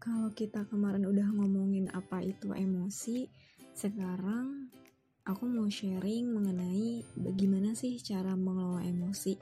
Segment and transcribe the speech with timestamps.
[0.00, 3.28] kalau kita kemarin udah ngomongin apa itu emosi,
[3.76, 4.72] sekarang
[5.28, 9.36] aku mau sharing mengenai bagaimana sih cara mengelola emosi.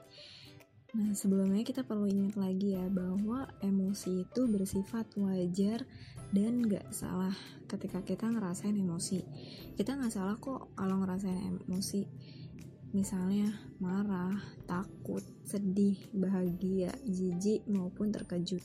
[0.89, 5.85] Nah, sebelumnya kita perlu ingat lagi ya bahwa emosi itu bersifat wajar
[6.35, 7.33] dan gak salah
[7.69, 9.23] ketika kita ngerasain emosi.
[9.79, 12.03] Kita gak salah kok kalau ngerasain emosi
[12.91, 14.33] misalnya marah,
[14.65, 18.61] takut, sedih, bahagia, jijik, maupun terkejut.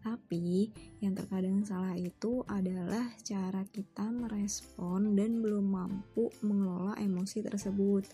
[0.00, 0.70] Tapi
[1.02, 8.06] yang terkadang salah itu adalah cara kita merespon dan belum mampu mengelola emosi tersebut.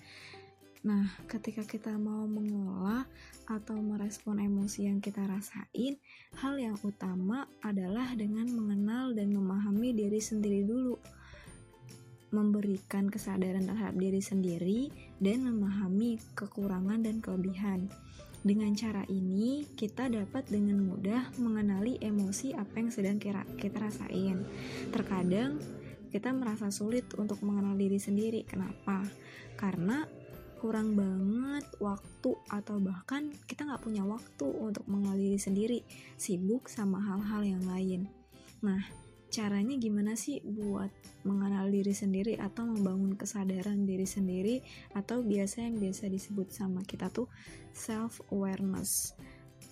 [0.83, 3.07] Nah, ketika kita mau mengelola
[3.47, 5.95] atau merespon emosi yang kita rasain,
[6.43, 10.99] hal yang utama adalah dengan mengenal dan memahami diri sendiri dulu
[12.33, 14.81] memberikan kesadaran terhadap diri sendiri
[15.21, 17.93] dan memahami kekurangan dan kelebihan.
[18.43, 24.43] Dengan cara ini, kita dapat dengan mudah mengenali emosi apa yang sedang kita, rasain.
[24.91, 25.63] Terkadang,
[26.11, 28.43] kita merasa sulit untuk mengenal diri sendiri.
[28.43, 29.07] Kenapa?
[29.55, 30.03] Karena
[30.59, 35.79] kurang banget waktu atau bahkan kita nggak punya waktu untuk mengenal diri sendiri,
[36.19, 38.11] sibuk sama hal-hal yang lain.
[38.63, 38.83] Nah,
[39.33, 40.93] caranya gimana sih buat
[41.25, 44.61] mengenal diri sendiri atau membangun kesadaran diri sendiri
[44.93, 47.33] atau biasa yang biasa disebut sama kita tuh
[47.73, 49.17] self awareness.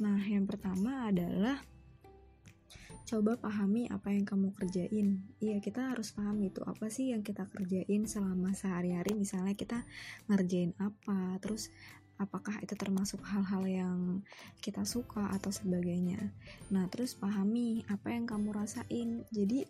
[0.01, 1.61] Nah, yang pertama adalah
[3.05, 5.21] coba pahami apa yang kamu kerjain.
[5.43, 9.13] Iya, kita harus paham itu apa sih yang kita kerjain selama sehari-hari.
[9.13, 9.85] Misalnya kita
[10.31, 11.69] ngerjain apa, terus
[12.17, 14.20] apakah itu termasuk hal-hal yang
[14.61, 16.21] kita suka atau sebagainya.
[16.71, 19.25] Nah, terus pahami apa yang kamu rasain.
[19.33, 19.65] Jadi,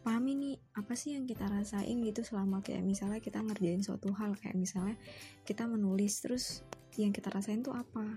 [0.00, 4.32] pahami nih apa sih yang kita rasain gitu selama kayak misalnya kita ngerjain suatu hal
[4.40, 4.96] kayak misalnya
[5.44, 6.64] kita menulis terus
[6.96, 8.16] yang kita rasain tuh apa.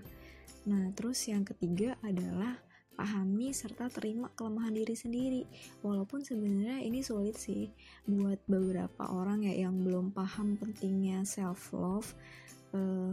[0.64, 2.56] Nah, terus yang ketiga adalah
[2.94, 5.42] pahami serta terima kelemahan diri sendiri.
[5.82, 7.68] Walaupun sebenarnya ini sulit sih
[8.06, 12.08] buat beberapa orang ya yang belum paham pentingnya self love.
[12.72, 13.12] Eh,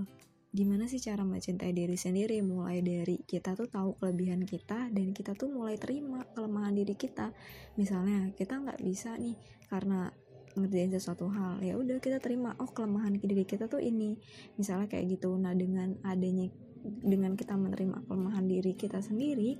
[0.52, 2.44] gimana sih cara mencintai diri sendiri?
[2.44, 7.32] Mulai dari kita tuh tahu kelebihan kita dan kita tuh mulai terima kelemahan diri kita.
[7.80, 9.40] Misalnya kita nggak bisa nih
[9.72, 10.12] karena
[10.52, 14.20] ngerjain sesuatu hal ya udah kita terima oh kelemahan diri kita tuh ini.
[14.60, 15.32] Misalnya kayak gitu.
[15.40, 16.52] Nah dengan adanya
[16.84, 19.54] dengan kita menerima kelemahan diri kita sendiri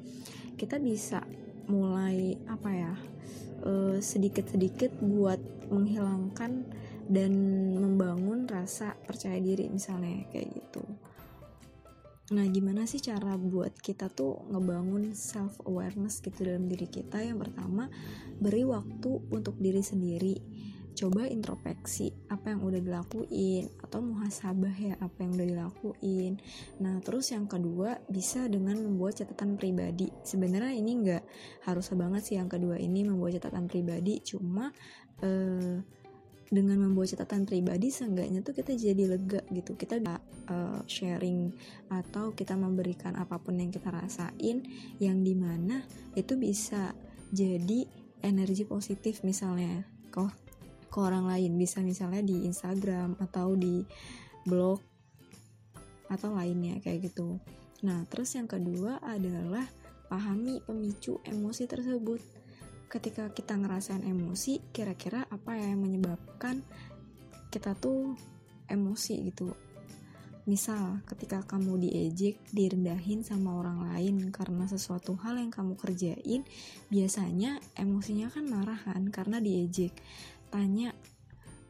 [0.58, 1.22] kita bisa
[1.70, 2.94] mulai apa ya
[3.66, 6.66] eh, sedikit-sedikit buat menghilangkan
[7.10, 7.32] dan
[7.78, 10.84] membangun rasa percaya diri misalnya kayak gitu.
[12.32, 17.20] Nah gimana sih cara buat kita tuh ngebangun self awareness gitu dalam diri kita?
[17.20, 17.92] Yang pertama
[18.40, 20.36] beri waktu untuk diri sendiri.
[20.92, 26.34] Coba introspeksi apa yang udah dilakuin atau muhasabah ya apa yang udah dilakuin.
[26.80, 30.08] Nah terus yang kedua bisa dengan membuat catatan pribadi.
[30.24, 31.24] Sebenarnya ini nggak
[31.68, 34.72] harus banget sih yang kedua ini membuat catatan pribadi cuma
[35.20, 35.84] eh,
[36.52, 39.80] dengan membuat catatan pribadi seenggaknya tuh kita jadi lega gitu.
[39.80, 41.56] Kita uh, sharing
[41.88, 44.68] atau kita memberikan apa pun yang kita rasain
[45.00, 45.80] yang di mana
[46.20, 46.92] itu bisa
[47.32, 47.88] jadi
[48.20, 50.36] energi positif misalnya kok
[50.92, 51.56] ke orang lain.
[51.56, 53.88] Bisa misalnya di Instagram atau di
[54.44, 54.84] blog
[56.12, 57.40] atau lainnya kayak gitu.
[57.88, 59.64] Nah terus yang kedua adalah
[60.12, 62.41] pahami pemicu emosi tersebut
[62.92, 66.60] ketika kita ngerasain emosi kira-kira apa ya yang menyebabkan
[67.48, 68.20] kita tuh
[68.68, 69.56] emosi gitu?
[70.44, 76.44] Misal ketika kamu diejek direndahin sama orang lain karena sesuatu hal yang kamu kerjain
[76.92, 79.96] biasanya emosinya kan marah kan karena diejek.
[80.52, 80.92] Tanya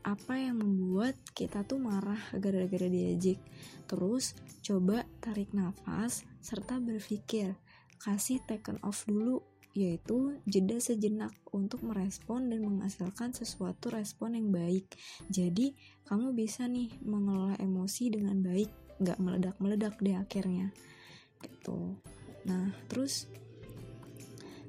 [0.01, 3.37] apa yang membuat kita tuh marah gara-gara diejek?
[3.85, 4.33] Terus
[4.65, 7.53] coba tarik nafas serta berpikir
[8.01, 14.87] kasih taken off dulu yaitu jeda sejenak untuk merespon dan menghasilkan sesuatu respon yang baik.
[15.31, 20.67] Jadi, kamu bisa nih mengelola emosi dengan baik, nggak meledak-meledak di akhirnya.
[21.39, 21.95] Gitu.
[22.45, 23.31] Nah, terus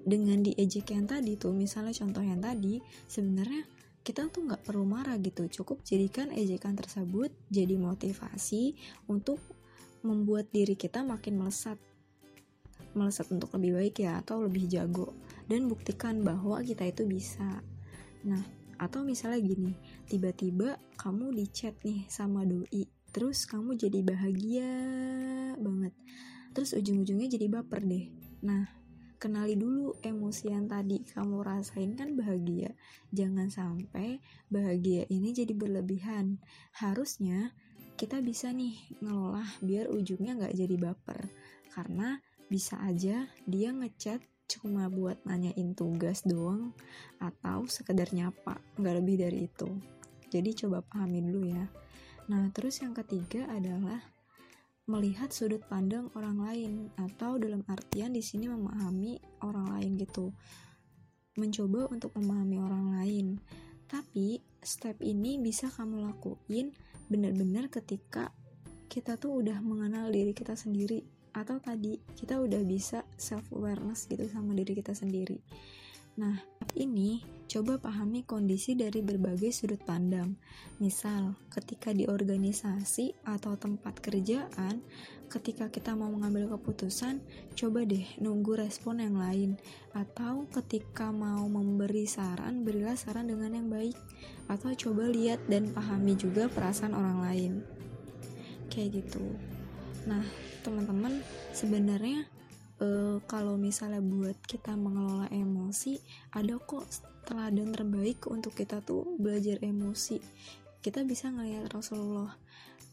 [0.03, 3.63] dengan diejek yang tadi tuh, misalnya contoh yang tadi, sebenarnya
[4.03, 8.75] kita tuh nggak perlu marah gitu, cukup jadikan ejekan tersebut jadi motivasi
[9.07, 9.39] untuk
[10.03, 11.79] membuat diri kita makin melesat
[12.93, 15.13] melesat untuk lebih baik ya atau lebih jago
[15.49, 17.61] dan buktikan bahwa kita itu bisa.
[18.25, 18.43] Nah
[18.83, 19.73] atau misalnya gini
[20.11, 24.73] tiba-tiba kamu di chat nih sama doi terus kamu jadi bahagia
[25.61, 25.95] banget.
[26.53, 28.07] Terus ujung-ujungnya jadi baper deh.
[28.45, 28.83] Nah
[29.23, 32.75] kenali dulu emosi yang tadi kamu rasain kan bahagia.
[33.15, 34.19] Jangan sampai
[34.51, 36.43] bahagia ini jadi berlebihan.
[36.75, 37.55] Harusnya
[37.95, 41.31] kita bisa nih ngelola biar ujungnya nggak jadi baper.
[41.71, 42.19] Karena
[42.53, 46.77] bisa aja dia ngechat cuma buat nanyain tugas doang
[47.17, 49.73] atau sekedar nyapa nggak lebih dari itu.
[50.29, 51.65] Jadi coba pahami dulu ya.
[52.29, 54.05] Nah terus yang ketiga adalah
[54.85, 60.37] melihat sudut pandang orang lain atau dalam artian di sini memahami orang lain gitu.
[61.41, 63.27] Mencoba untuk memahami orang lain.
[63.89, 66.73] Tapi step ini bisa kamu lakuin
[67.09, 68.33] benar-benar ketika
[68.93, 74.29] kita tuh udah mengenal diri kita sendiri atau tadi kita udah bisa self awareness gitu
[74.29, 75.41] sama diri kita sendiri.
[76.13, 76.37] Nah
[76.77, 80.37] ini coba pahami kondisi dari berbagai sudut pandang.
[80.77, 84.85] Misal ketika di organisasi atau tempat kerjaan
[85.33, 87.25] ketika kita mau mengambil keputusan
[87.57, 89.57] coba deh nunggu respon yang lain.
[89.97, 93.97] Atau ketika mau memberi saran berilah saran dengan yang baik.
[94.53, 97.53] Atau coba lihat dan pahami juga perasaan orang lain.
[98.69, 99.52] Kayak gitu
[100.09, 100.25] nah
[100.63, 101.23] teman-teman
[101.55, 102.27] sebenarnya
[102.83, 105.99] e, kalau misalnya buat kita mengelola emosi
[106.35, 106.87] ada kok
[107.23, 110.19] teladan terbaik untuk kita tuh belajar emosi.
[110.83, 112.35] Kita bisa ngelihat Rasulullah.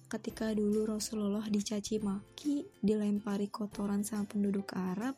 [0.09, 5.13] Ketika dulu Rasulullah dicaci maki dilempari kotoran sama penduduk Arab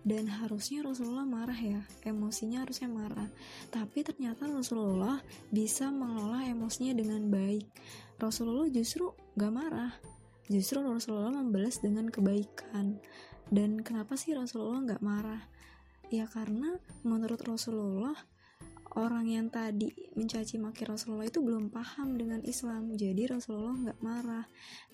[0.00, 1.80] dan harusnya Rasulullah marah ya.
[2.08, 3.28] Emosinya harusnya marah.
[3.68, 5.20] Tapi ternyata Rasulullah
[5.52, 7.68] bisa mengelola emosinya dengan baik.
[8.16, 9.92] Rasulullah justru gak marah
[10.50, 12.98] justru Rasulullah membalas dengan kebaikan.
[13.46, 15.42] Dan kenapa sih Rasulullah nggak marah?
[16.10, 16.74] Ya karena
[17.06, 18.18] menurut Rasulullah
[18.98, 22.90] orang yang tadi mencaci maki Rasulullah itu belum paham dengan Islam.
[22.98, 24.46] Jadi Rasulullah nggak marah.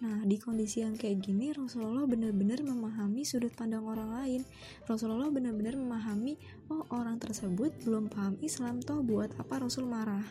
[0.05, 4.41] Nah di kondisi yang kayak gini Rasulullah benar-benar memahami sudut pandang orang lain.
[4.85, 6.37] Rasulullah benar-benar memahami
[6.69, 10.25] oh orang tersebut belum paham Islam toh buat apa Rasul marah?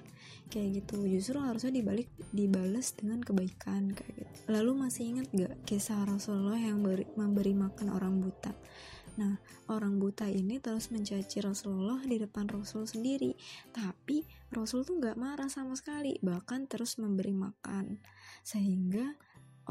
[0.54, 1.02] Kayak gitu.
[1.10, 4.32] Justru harusnya dibalik dibalas dengan kebaikan kayak gitu.
[4.54, 8.54] Lalu masih ingat gak kisah Rasulullah yang beri, memberi makan orang buta
[9.16, 9.40] Nah,
[9.72, 13.32] orang buta ini terus mencaci Rasulullah di depan Rasul sendiri,
[13.72, 18.04] tapi Rasul tuh gak marah sama sekali, bahkan terus memberi makan.
[18.44, 19.16] Sehingga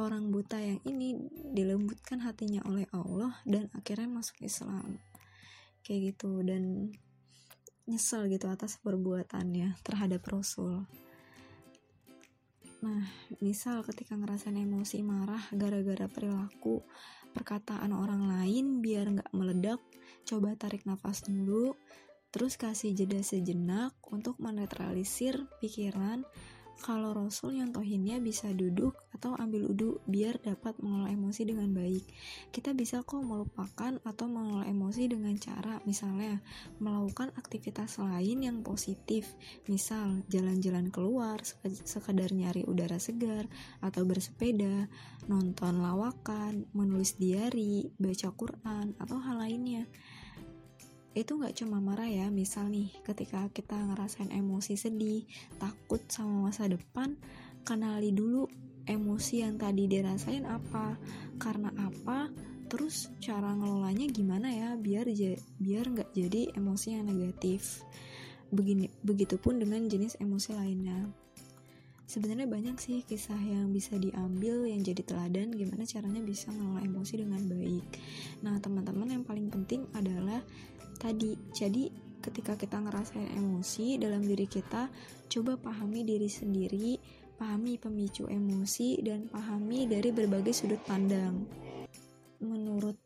[0.01, 1.15] orang buta yang ini
[1.53, 4.97] dilembutkan hatinya oleh Allah dan akhirnya masuk Islam.
[5.85, 6.97] Kayak gitu dan
[7.85, 10.89] nyesel gitu atas perbuatannya terhadap Rasul.
[12.85, 13.05] Nah,
[13.41, 16.85] misal ketika ngerasain emosi marah gara-gara perilaku
[17.35, 19.83] perkataan orang lain biar nggak meledak,
[20.23, 21.75] coba tarik nafas dulu,
[22.31, 26.23] terus kasih jeda sejenak untuk menetralisir pikiran
[26.83, 32.05] kalau Rasul nyontohinnya bisa duduk atau ambil uduk biar dapat mengelola emosi dengan baik.
[32.51, 36.43] Kita bisa kok melupakan atau mengelola emosi dengan cara misalnya
[36.83, 39.33] melakukan aktivitas lain yang positif,
[39.71, 41.41] misal jalan-jalan keluar,
[41.87, 43.47] sekedar nyari udara segar,
[43.81, 44.91] atau bersepeda,
[45.31, 49.87] nonton lawakan, menulis diary, baca Quran, atau hal lainnya
[51.15, 55.23] itu nggak cuma marah ya misal nih ketika kita ngerasain emosi sedih
[55.63, 57.15] takut sama masa depan
[57.63, 58.51] kenali dulu
[58.85, 60.99] emosi yang tadi dirasain apa
[61.41, 62.29] karena apa
[62.69, 65.07] terus cara ngelolanya gimana ya biar
[65.63, 67.85] biar nggak jadi emosi yang negatif.
[68.51, 71.07] Begini begitupun dengan jenis emosi lainnya.
[72.05, 77.15] Sebenarnya banyak sih kisah yang bisa diambil yang jadi teladan gimana caranya bisa ngelola emosi
[77.17, 77.85] dengan baik.
[78.45, 80.45] Nah teman-teman yang paling penting adalah
[80.97, 81.91] tadi jadi
[82.25, 84.89] ketika kita ngerasain emosi dalam diri kita
[85.29, 86.97] coba pahami diri sendiri
[87.37, 91.45] pahami pemicu emosi dan pahami dari berbagai sudut pandang
[92.41, 92.97] menurut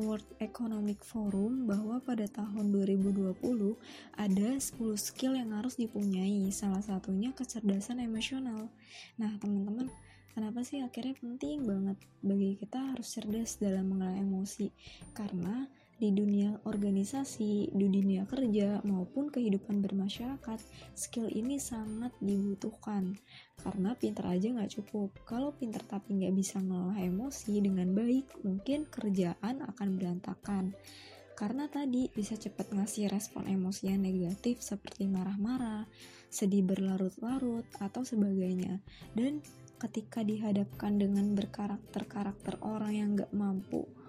[0.00, 3.36] World Economic Forum bahwa pada tahun 2020
[4.16, 8.72] ada 10 skill yang harus dipunyai, salah satunya kecerdasan emosional.
[9.20, 9.92] Nah, teman-teman,
[10.32, 14.72] kenapa sih akhirnya penting banget bagi kita harus cerdas dalam mengelola emosi?
[15.12, 15.68] Karena
[16.00, 20.56] di dunia organisasi, di dunia kerja, maupun kehidupan bermasyarakat,
[20.96, 23.20] skill ini sangat dibutuhkan.
[23.60, 25.12] Karena pinter aja nggak cukup.
[25.28, 30.72] Kalau pinter tapi nggak bisa mengolah emosi dengan baik, mungkin kerjaan akan berantakan.
[31.36, 35.84] Karena tadi bisa cepat ngasih respon emosi yang negatif seperti marah-marah,
[36.32, 38.80] sedih berlarut-larut, atau sebagainya.
[39.12, 39.44] Dan
[39.76, 43.99] ketika dihadapkan dengan berkarakter-karakter orang yang nggak mampu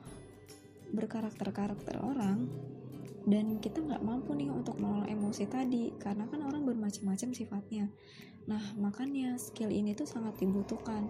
[0.91, 2.47] berkarakter-karakter orang
[3.25, 7.85] dan kita nggak mampu nih untuk mengelola emosi tadi karena kan orang bermacam-macam sifatnya.
[8.49, 11.05] Nah makanya skill ini tuh sangat dibutuhkan.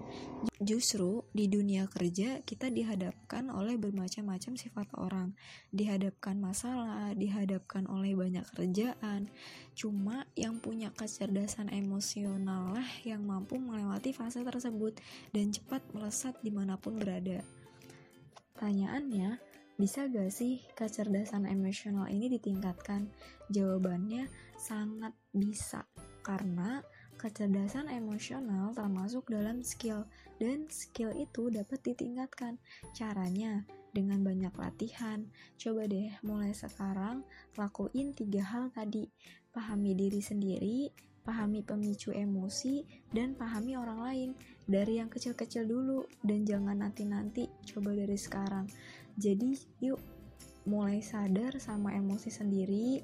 [0.59, 5.31] Justru di dunia kerja kita dihadapkan oleh bermacam-macam sifat orang.
[5.71, 9.31] Dihadapkan masalah dihadapkan oleh banyak kerjaan.
[9.71, 14.99] Cuma yang punya kecerdasan emosional lah yang mampu melewati fase tersebut
[15.31, 17.39] dan cepat melesat di mana pun berada.
[18.59, 23.07] Pertanyaannya Bisa gak sih kecerdasan emosional ini ditingkatkan?
[23.49, 24.27] Jawabannya
[24.59, 25.87] sangat bisa,
[26.21, 26.85] karena
[27.17, 30.05] kecerdasan emosional termasuk dalam skill,
[30.41, 32.57] dan skill itu dapat ditingkatkan.
[32.93, 35.27] Caranya dengan banyak latihan.
[35.59, 37.21] Coba deh mulai sekarang
[37.59, 39.05] lakuin tiga hal tadi.
[39.51, 40.89] Pahami diri sendiri,
[41.21, 44.29] pahami pemicu emosi, dan pahami orang lain.
[44.65, 48.65] Dari yang kecil-kecil dulu, dan jangan nanti-nanti, coba dari sekarang.
[49.17, 49.99] Jadi, yuk
[50.65, 53.01] mulai sadar sama emosi sendiri.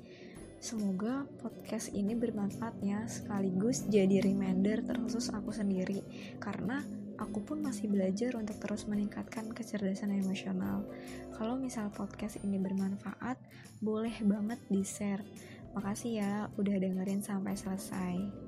[0.58, 6.02] Semoga podcast ini bermanfaat ya, sekaligus jadi reminder terkhusus aku sendiri.
[6.42, 6.82] Karena
[7.18, 10.86] aku pun masih belajar untuk terus meningkatkan kecerdasan emosional.
[11.38, 13.38] Kalau misal podcast ini bermanfaat,
[13.82, 15.22] boleh banget di-share.
[15.78, 18.47] Makasih ya udah dengerin sampai selesai.